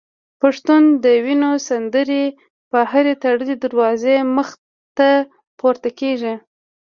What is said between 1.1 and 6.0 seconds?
وینو سندري به د هري تړلي دروازې مخته پورته